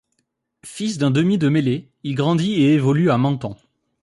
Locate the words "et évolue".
2.53-3.11